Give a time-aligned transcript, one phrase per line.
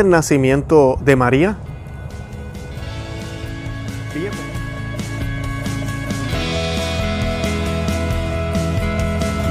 [0.00, 1.58] del nacimiento de María?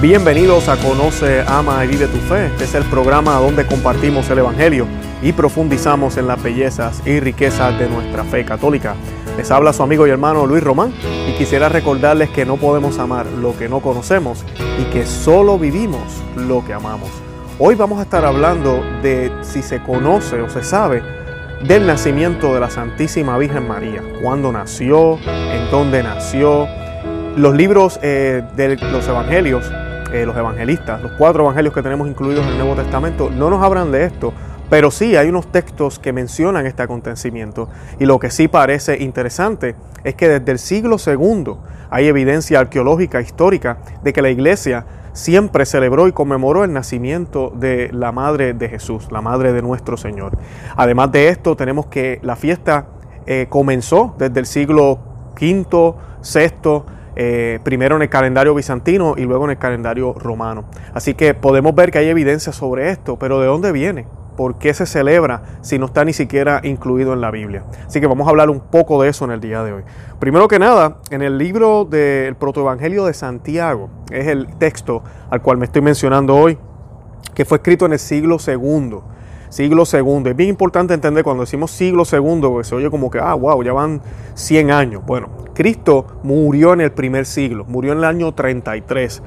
[0.02, 2.48] Bienvenidos a Conoce, Ama y Vive tu Fe.
[2.48, 4.88] Este es el programa donde compartimos el Evangelio
[5.22, 8.96] y profundizamos en las bellezas y riquezas de nuestra fe católica.
[9.38, 10.92] Les habla su amigo y hermano Luis Román
[11.28, 14.44] y quisiera recordarles que no podemos amar lo que no conocemos
[14.82, 16.02] y que solo vivimos
[16.36, 17.29] lo que amamos.
[17.62, 21.04] Hoy vamos a estar hablando de si se conoce o se sabe
[21.68, 26.70] del nacimiento de la Santísima Virgen María, cuándo nació, en dónde nació.
[27.36, 29.70] Los libros eh, de los evangelios
[30.14, 33.62] eh, los evangelistas, los cuatro evangelios que tenemos incluidos en el Nuevo Testamento, no nos
[33.62, 34.32] hablan de esto,
[34.70, 37.68] pero sí hay unos textos que mencionan este acontecimiento.
[38.00, 41.56] Y lo que sí parece interesante es que desde el siglo II
[41.90, 44.86] hay evidencia arqueológica histórica de que la iglesia
[45.20, 49.98] siempre celebró y conmemoró el nacimiento de la Madre de Jesús, la Madre de nuestro
[49.98, 50.38] Señor.
[50.76, 52.88] Además de esto, tenemos que la fiesta
[53.26, 55.00] eh, comenzó desde el siglo
[55.40, 56.84] V, VI,
[57.16, 60.66] eh, primero en el calendario bizantino y luego en el calendario romano.
[60.94, 64.08] Así que podemos ver que hay evidencia sobre esto, pero ¿de dónde viene?
[64.40, 67.66] ¿Por qué se celebra si no está ni siquiera incluido en la Biblia?
[67.86, 69.84] Así que vamos a hablar un poco de eso en el día de hoy.
[70.18, 75.58] Primero que nada, en el libro del protoevangelio de Santiago, es el texto al cual
[75.58, 76.58] me estoy mencionando hoy,
[77.34, 79.00] que fue escrito en el siglo II
[79.50, 80.30] siglo segundo.
[80.30, 83.62] Es bien importante entender cuando decimos siglo segundo, porque se oye como que, ah, wow,
[83.64, 84.02] ya van
[84.36, 85.04] 100 años.
[85.06, 89.22] Bueno, Cristo murió en el primer siglo, murió en el año 33.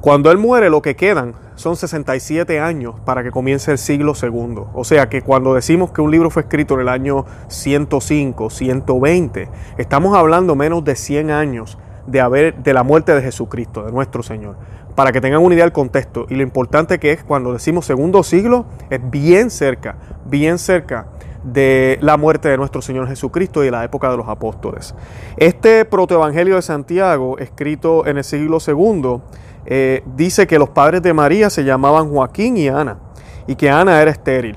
[0.00, 4.70] Cuando Él muere, lo que quedan son 67 años para que comience el siglo segundo.
[4.72, 9.48] O sea que cuando decimos que un libro fue escrito en el año 105, 120,
[9.76, 11.76] estamos hablando menos de 100 años
[12.06, 14.56] de, haber, de la muerte de Jesucristo, de nuestro Señor
[14.94, 16.26] para que tengan una idea del contexto.
[16.28, 21.06] Y lo importante que es cuando decimos segundo siglo, es bien cerca, bien cerca
[21.42, 24.94] de la muerte de nuestro Señor Jesucristo y de la época de los apóstoles.
[25.36, 29.22] Este protoevangelio de Santiago, escrito en el siglo segundo,
[29.66, 32.98] eh, dice que los padres de María se llamaban Joaquín y Ana,
[33.46, 34.56] y que Ana era estéril.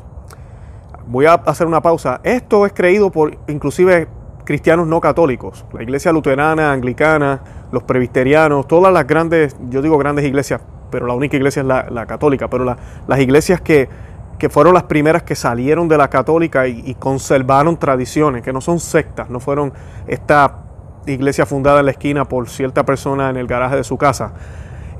[1.07, 2.22] Voy a hacer una pausa.
[2.23, 4.07] Esto es creído por inclusive
[4.43, 7.41] cristianos no católicos, la iglesia luterana, anglicana,
[7.72, 10.61] los presbiterianos, todas las grandes, yo digo grandes iglesias,
[10.91, 12.75] pero la única iglesia es la, católica, pero
[13.07, 13.89] las iglesias que,
[14.38, 18.79] que, fueron las primeras que salieron de la católica y, conservaron tradiciones, que no son
[18.79, 19.73] sectas, no fueron
[20.07, 20.59] esta
[21.05, 24.33] iglesia fundada en la esquina por cierta persona en el garaje de su casa.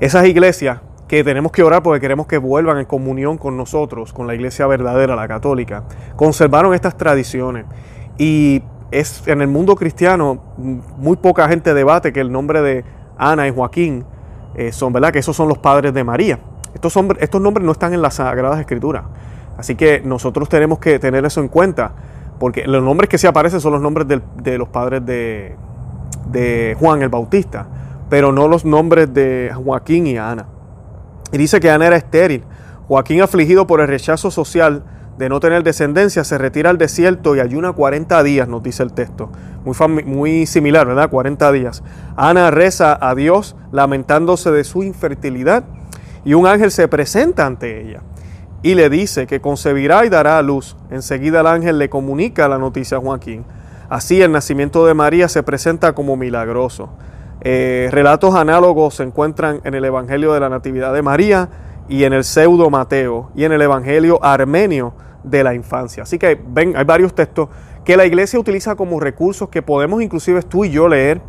[0.00, 4.26] Esas iglesias que tenemos que orar porque queremos que vuelvan en comunión con nosotros, con
[4.26, 5.84] la iglesia verdadera, la católica,
[6.16, 7.66] conservaron estas tradiciones
[8.18, 12.84] y es en el mundo cristiano muy poca gente debate que el nombre de
[13.18, 14.04] Ana y Joaquín
[14.54, 15.12] eh, son, ¿verdad?
[15.12, 16.38] Que esos son los padres de María.
[16.74, 19.04] Estos, nombres no están en las Sagradas Escrituras.
[19.56, 21.92] Así que nosotros tenemos que tener eso en cuenta,
[22.38, 25.56] porque los nombres que se aparecen son los nombres de los padres de,
[26.30, 27.66] de Juan el Bautista,
[28.08, 30.46] pero no los nombres de Joaquín y Ana.
[31.32, 32.44] Y dice que Ana era estéril.
[32.88, 34.84] Joaquín afligido por el rechazo social
[35.18, 38.92] de no tener descendencia, se retira al desierto y ayuna 40 días, nos dice el
[38.92, 39.30] texto.
[39.64, 41.08] Muy, muy similar, ¿verdad?
[41.08, 41.82] 40 días.
[42.16, 45.64] Ana reza a Dios lamentándose de su infertilidad
[46.24, 48.00] y un ángel se presenta ante ella
[48.62, 50.74] y le dice que concebirá y dará a luz.
[50.90, 53.44] Enseguida el ángel le comunica la noticia a Joaquín.
[53.90, 56.88] Así el nacimiento de María se presenta como milagroso.
[57.42, 61.50] Eh, relatos análogos se encuentran en el Evangelio de la Natividad de María
[61.90, 66.04] y en el pseudo Mateo y en el Evangelio armenio de la infancia.
[66.04, 67.50] Así que ven, hay varios textos
[67.84, 71.20] que la iglesia utiliza como recursos que podemos inclusive tú y yo leer.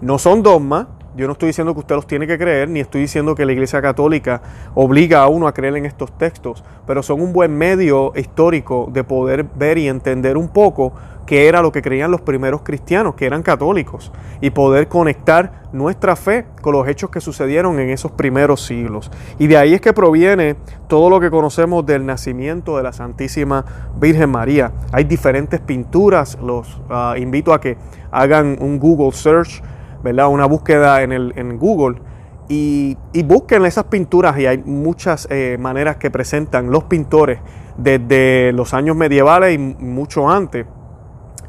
[0.00, 0.86] No son dogmas,
[1.18, 3.50] yo no estoy diciendo que usted los tiene que creer, ni estoy diciendo que la
[3.50, 4.40] Iglesia Católica
[4.76, 9.02] obliga a uno a creer en estos textos, pero son un buen medio histórico de
[9.02, 10.92] poder ver y entender un poco
[11.26, 16.14] qué era lo que creían los primeros cristianos, que eran católicos, y poder conectar nuestra
[16.14, 19.10] fe con los hechos que sucedieron en esos primeros siglos.
[19.40, 20.54] Y de ahí es que proviene
[20.86, 23.64] todo lo que conocemos del nacimiento de la Santísima
[24.00, 24.70] Virgen María.
[24.92, 27.76] Hay diferentes pinturas, los ah, invito a que
[28.12, 29.62] hagan un Google search,
[30.02, 30.28] ¿verdad?
[30.28, 32.00] una búsqueda en, el, en Google.
[32.48, 37.40] Y, busquen esas pinturas y hay muchas eh, maneras que presentan los pintores
[37.76, 40.66] desde los años medievales y mucho antes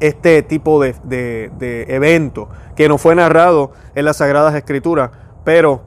[0.00, 5.10] este tipo de, de, evento que no fue narrado en las Sagradas Escrituras,
[5.44, 5.82] pero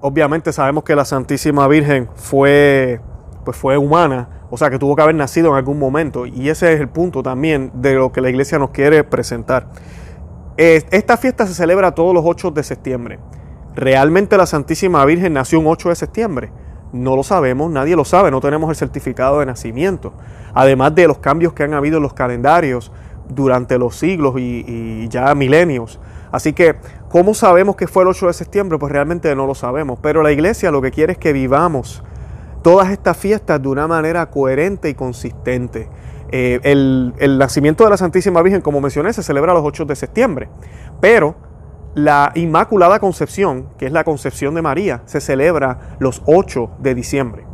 [0.00, 3.00] obviamente sabemos que la Santísima Virgen fue,
[3.44, 6.72] pues fue humana, o sea que tuvo que haber nacido en algún momento, y ese
[6.72, 9.66] es el punto también de lo que la iglesia nos quiere presentar.
[10.62, 13.18] Esta fiesta se celebra todos los 8 de septiembre.
[13.74, 16.52] ¿Realmente la Santísima Virgen nació un 8 de septiembre?
[16.92, 20.12] No lo sabemos, nadie lo sabe, no tenemos el certificado de nacimiento.
[20.52, 22.92] Además de los cambios que han habido en los calendarios
[23.26, 25.98] durante los siglos y, ya milenios.
[26.30, 26.76] Así que,
[27.08, 28.76] ¿cómo sabemos que fue el 8 de septiembre?
[28.76, 29.98] Pues realmente no lo sabemos.
[30.02, 32.04] Pero la iglesia lo que quiere es que vivamos
[32.62, 35.88] todas estas fiestas de una manera coherente y consistente.
[36.32, 39.96] Eh, el, el, nacimiento de la Santísima Virgen, como mencioné, se celebra los 8 de
[39.96, 40.48] septiembre.
[41.00, 41.34] Pero
[41.94, 47.44] la Inmaculada Concepción, que es la concepción de María, se celebra los 8 de diciembre.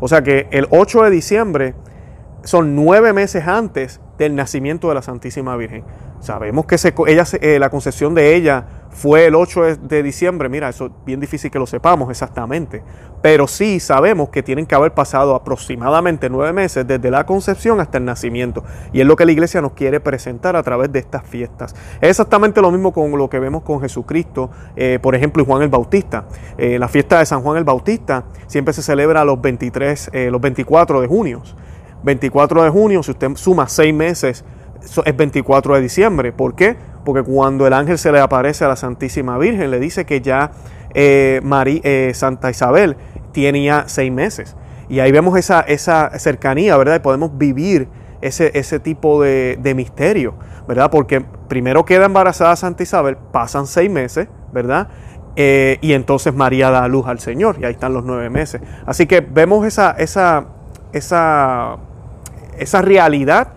[0.00, 1.74] O sea que el 8 de diciembre
[2.44, 5.84] son nueve meses antes del nacimiento de la Santísima Virgen.
[6.20, 6.76] Sabemos que
[7.06, 10.48] ella, eh, la concepción de ella fue el 8 de diciembre.
[10.48, 12.82] Mira, eso es bien difícil que lo sepamos exactamente.
[13.20, 17.98] Pero sí sabemos que tienen que haber pasado aproximadamente nueve meses desde la concepción hasta
[17.98, 18.62] el nacimiento.
[18.92, 21.74] Y es lo que la iglesia nos quiere presentar a través de estas fiestas.
[22.00, 25.70] Es exactamente lo mismo con lo que vemos con Jesucristo, eh, por ejemplo, Juan el
[25.70, 26.26] Bautista.
[26.56, 31.00] Eh, la fiesta de San Juan el Bautista siempre se celebra los 23, los 24
[31.00, 31.42] de junio.
[32.04, 34.44] 24 de junio, si usted suma seis meses,
[35.04, 36.32] es 24 de diciembre.
[36.32, 36.76] ¿Por qué?
[37.04, 40.52] Porque cuando el ángel se le aparece a la Santísima Virgen, le dice que ya
[40.94, 42.96] eh, eh, Santa Isabel
[43.32, 44.56] tenía seis meses.
[44.88, 46.96] Y ahí vemos esa, esa cercanía, ¿verdad?
[46.96, 47.88] Y podemos vivir
[48.20, 50.34] ese, ese tipo de, misterio,
[50.66, 50.90] ¿verdad?
[50.90, 54.88] Porque primero queda embarazada Santa Isabel, pasan seis meses, ¿verdad?
[55.36, 58.60] Eh, y entonces María da luz al Señor, y ahí están los nueve meses.
[58.86, 60.46] Así que vemos esa, esa,
[60.92, 61.78] esa
[62.58, 63.48] esa realidad.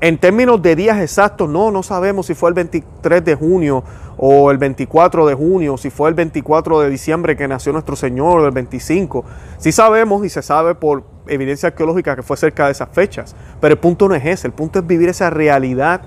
[0.00, 3.82] En términos de días exactos, no, no sabemos si fue el 23 de junio
[4.16, 8.38] o el 24 de junio, si fue el 24 de diciembre que nació nuestro Señor
[8.38, 9.24] o el 25.
[9.58, 13.74] Sí sabemos y se sabe por evidencia arqueológica que fue cerca de esas fechas, pero
[13.74, 16.02] el punto no es ese, el punto es vivir esa realidad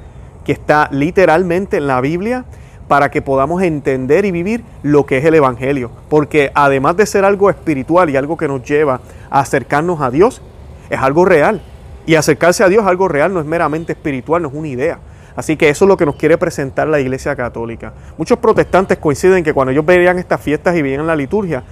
[0.46, 2.46] que está literalmente en la Biblia
[2.88, 5.92] para que podamos entender y vivir lo que es el Evangelio.
[6.08, 10.42] Porque además de ser algo espiritual y algo que nos lleva a acercarnos a Dios,
[10.90, 11.62] es algo real.
[12.06, 15.00] Y acercarse a Dios es algo real, no es meramente espiritual, no es una idea.
[15.36, 17.94] Así que eso es lo que nos quiere presentar la Iglesia Católica.
[18.18, 21.64] Muchos protestantes coinciden que cuando ellos veían estas fiestas y veían la liturgia,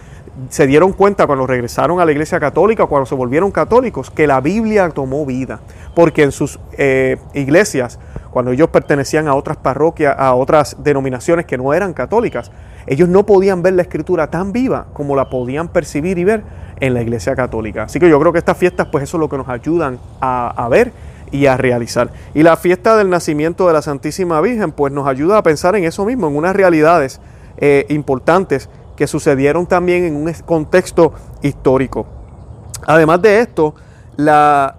[0.50, 4.40] se dieron cuenta cuando regresaron a la Iglesia Católica, cuando se volvieron católicos, que la
[4.40, 5.60] Biblia tomó vida.
[5.94, 8.00] Porque en sus eh, iglesias,
[8.32, 12.52] cuando ellos pertenecían a otras parroquias, a otras denominaciones que no eran católicas,
[12.88, 16.44] ellos no podían ver la escritura tan viva como la podían percibir y ver
[16.80, 17.84] en la Iglesia Católica.
[17.84, 20.68] Así que yo creo que estas fiestas, pues eso es lo que nos ayudan a,
[20.70, 20.92] ver
[21.32, 22.10] y a realizar.
[22.34, 25.84] Y la fiesta del nacimiento de la Santísima Virgen, pues nos ayuda a pensar en
[25.84, 27.20] eso mismo, en unas realidades
[27.58, 32.06] eh, importantes que sucedieron también en un contexto histórico.
[32.86, 33.76] Además de esto,
[34.18, 34.76] la,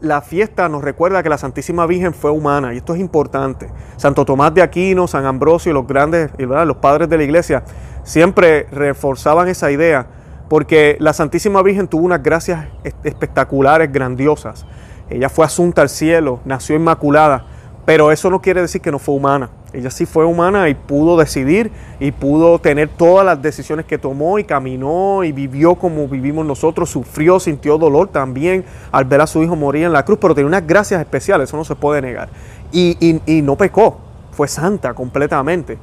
[0.00, 3.68] la, fiesta nos recuerda que la Santísima Virgen fue humana y esto es importante.
[3.96, 7.64] Santo Tomás de Aquino, San Ambrosio y los grandes, los padres de la iglesia
[8.04, 10.06] siempre reforzaban esa idea
[10.52, 12.66] porque la Santísima Virgen tuvo unas gracias
[13.04, 14.66] espectaculares, grandiosas.
[15.08, 17.46] Ella fue asunta al cielo, nació inmaculada,
[17.86, 19.48] pero eso no quiere decir que no fue humana.
[19.72, 24.38] Ella sí fue humana y pudo decidir y pudo tener todas las decisiones que tomó
[24.38, 29.42] y caminó y vivió como vivimos nosotros, sufrió, sintió dolor también al ver a su
[29.42, 32.28] hijo morir en la cruz, pero tenía unas gracias especiales, eso no se puede negar.
[32.70, 34.00] Y, y no pecó,
[34.32, 35.78] fue santa completamente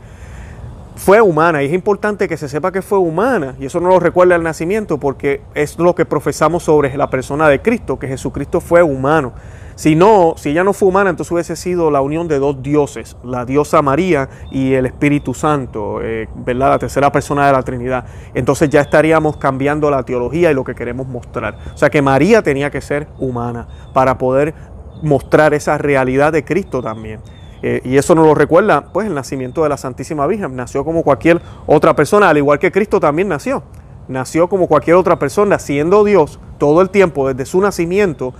[0.99, 4.01] fue humana y es importante que se sepa que fue humana y eso no lo
[4.01, 8.59] recuerda el nacimiento porque es lo que profesamos sobre la persona de Cristo, que Jesucristo
[8.59, 9.31] fue humano.
[9.75, 13.15] Si no, si ella no fue humana, entonces hubiese sido la unión de dos dioses,
[13.23, 16.71] la diosa María y el Espíritu Santo, eh, ¿verdad?
[16.71, 18.03] La tercera persona de la Trinidad.
[18.33, 21.57] Entonces ya estaríamos cambiando la teología y lo que queremos mostrar.
[21.73, 24.53] O sea que María tenía que ser humana para poder
[25.01, 27.21] mostrar esa realidad de Cristo también.
[27.61, 30.55] Eh, y eso nos lo recuerda, pues, el nacimiento de la Santísima Virgen.
[30.55, 33.63] Nació como cualquier otra persona, al igual que Cristo también nació.
[34.07, 38.33] Nació como cualquier otra persona, siendo Dios todo el tiempo, desde su nacimiento.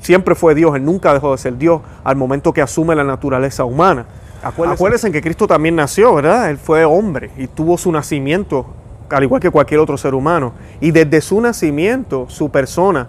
[0.00, 3.64] siempre fue Dios, él nunca dejó de ser Dios al momento que asume la naturaleza
[3.64, 4.06] humana.
[4.42, 6.50] Acuérdense, que Cristo también nació, ¿verdad?
[6.50, 8.66] Él fue hombre y tuvo su nacimiento,
[9.10, 10.54] al igual que cualquier otro ser humano.
[10.80, 13.06] Y desde su nacimiento, su persona,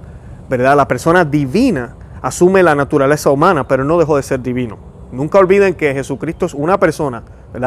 [0.49, 0.75] ¿verdad?
[0.75, 4.90] La persona divina asume la naturaleza humana, pero no dejó de ser divino.
[5.11, 7.23] Nunca olviden que Jesucristo es una persona,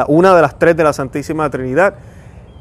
[0.07, 1.95] una de las tres de la Santísima Trinidad,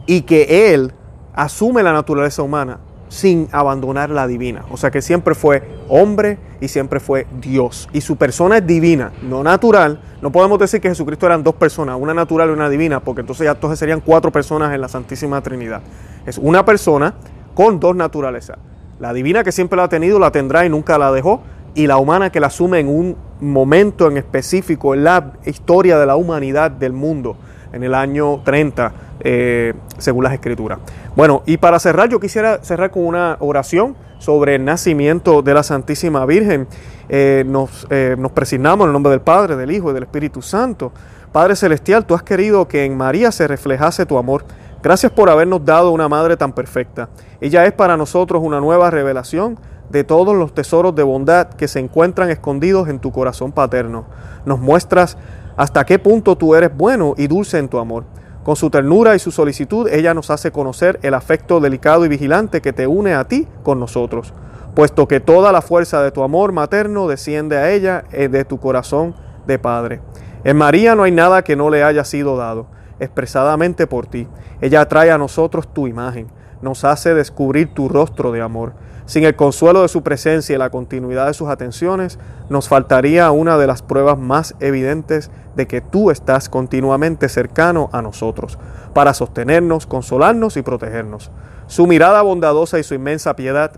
[0.06, 0.92] y que Él
[1.34, 4.64] asume la naturaleza humana sin abandonar la divina.
[4.70, 7.88] O sea que siempre fue hombre y siempre fue Dios.
[7.92, 10.00] Y su persona es divina, no natural.
[10.20, 13.44] No podemos decir que Jesucristo eran dos personas, una natural y una divina, porque entonces
[13.44, 15.82] ya entonces serían cuatro personas en la Santísima Trinidad.
[16.26, 17.14] Es una persona
[17.54, 18.58] con dos naturalezas.
[18.98, 21.42] La divina que siempre la ha tenido, la tendrá y nunca la dejó
[21.74, 26.06] y la humana que la asume en un momento en específico en la historia de
[26.06, 27.36] la humanidad del mundo.
[27.72, 30.78] en el año 30, eh, según las escrituras.
[31.16, 35.64] Bueno, y para cerrar, yo quisiera cerrar con una oración sobre el nacimiento de la
[35.64, 36.68] Santísima Virgen.
[37.08, 40.40] Eh, nos, eh, nos presignamos en el nombre del Padre, del Hijo y del Espíritu
[40.40, 40.92] Santo.
[41.32, 44.44] Padre Celestial, tú has querido que en María se reflejase tu amor.
[44.80, 47.08] Gracias por habernos dado una madre tan perfecta.
[47.40, 49.58] Ella es para nosotros una nueva revelación
[49.90, 54.04] de todos los tesoros de bondad que se encuentran escondidos en tu corazón paterno.
[54.44, 55.16] Nos muestras
[55.56, 58.04] hasta qué punto tú eres bueno y dulce en tu amor.
[58.44, 62.60] Con su ternura y su solicitud, ella nos hace conocer el afecto delicado y vigilante
[62.60, 64.34] que te une a ti con nosotros,
[64.74, 68.58] puesto que toda la fuerza de tu amor materno desciende a ella eh, de tu
[68.58, 69.14] corazón
[69.46, 70.00] de Padre.
[70.44, 72.66] En María no hay nada que no le haya sido dado,
[73.00, 74.28] expresadamente por ti.
[74.60, 76.26] Ella trae a nosotros tu imagen,
[76.60, 78.74] nos hace descubrir tu rostro de amor.
[79.06, 82.18] Sin el consuelo de su presencia y la continuidad de sus atenciones,
[82.48, 88.00] nos faltaría una de las pruebas más evidentes de que tú estás continuamente cercano a
[88.00, 88.58] nosotros,
[88.94, 91.30] para sostenernos, consolarnos y protegernos.
[91.66, 93.72] Su mirada bondadosa y su inmensa piedad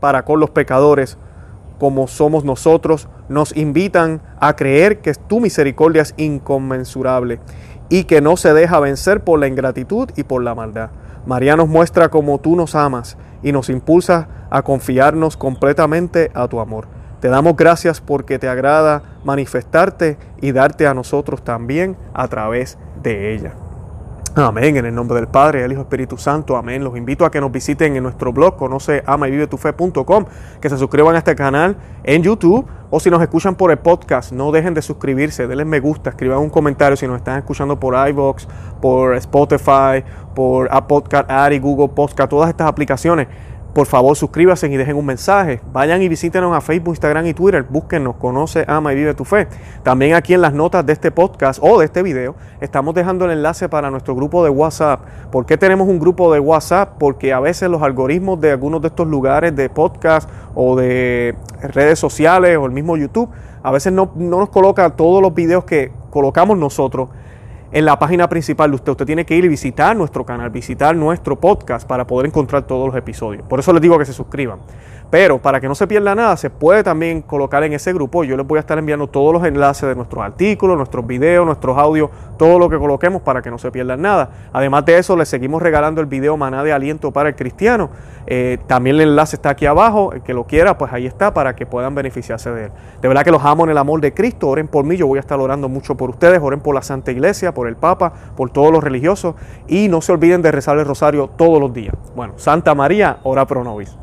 [0.00, 1.18] para con los pecadores,
[1.78, 7.40] como somos nosotros, nos invitan a creer que tu misericordia es inconmensurable
[7.90, 10.90] y que no se deja vencer por la ingratitud y por la maldad.
[11.26, 16.60] María nos muestra cómo tú nos amas y nos impulsa a confiarnos completamente a tu
[16.60, 16.86] amor.
[17.20, 23.34] Te damos gracias porque te agrada manifestarte y darte a nosotros también a través de
[23.34, 23.54] ella.
[24.36, 26.82] Amén, en el nombre del Padre, del Hijo Espíritu Santo, amén.
[26.82, 30.24] Los invito a que nos visiten en nuestro blog, conoce ama y vive tu fe.com,
[30.60, 34.32] que se suscriban a este canal en YouTube o si nos escuchan por el podcast,
[34.32, 37.94] no dejen de suscribirse, denle me gusta, escriban un comentario si nos están escuchando por
[38.08, 38.48] iVoox,
[38.82, 40.02] por Spotify,
[40.34, 43.28] por Apple Podcast, Ari, Google Podcast, todas estas aplicaciones
[43.74, 45.60] por favor suscríbanse y dejen un mensaje.
[45.72, 47.64] Vayan y visítenos a Facebook, Instagram y Twitter.
[47.68, 49.48] Búsquenos, conoce, ama y vive tu fe.
[49.82, 53.32] También aquí en las notas de este podcast o de este video estamos dejando el
[53.32, 55.00] enlace para nuestro grupo de WhatsApp.
[55.32, 56.94] ¿Por qué tenemos un grupo de WhatsApp?
[57.00, 61.98] Porque a veces los algoritmos de algunos de estos lugares de podcast o de redes
[61.98, 63.28] sociales o el mismo YouTube,
[63.64, 67.08] a veces no, no nos coloca todos los videos que colocamos nosotros
[67.74, 68.92] en la página principal de usted.
[68.92, 72.86] Usted tiene que ir y visitar nuestro canal, visitar nuestro podcast para poder encontrar todos
[72.86, 73.46] los episodios.
[73.48, 74.60] Por eso les digo que se suscriban.
[75.14, 78.24] Pero para que no se pierda nada, se puede también colocar en ese grupo.
[78.24, 81.78] Yo les voy a estar enviando todos los enlaces de nuestros artículos, nuestros videos, nuestros
[81.78, 84.30] audios, todo lo que coloquemos para que no se pierdan nada.
[84.52, 87.90] Además de eso, les seguimos regalando el video Maná de Aliento para el Cristiano.
[88.26, 90.12] Eh, también el enlace está aquí abajo.
[90.12, 92.72] El que lo quiera, pues ahí está para que puedan beneficiarse de él.
[93.00, 94.48] De verdad que los amo en el amor de Cristo.
[94.48, 94.96] Oren por mí.
[94.96, 96.40] Yo voy a estar orando mucho por ustedes.
[96.42, 99.36] Oren por la Santa Iglesia, por el Papa, por todos los religiosos.
[99.68, 101.94] Y no se olviden de rezar el rosario todos los días.
[102.16, 103.96] Bueno, Santa María, ora pro nobis.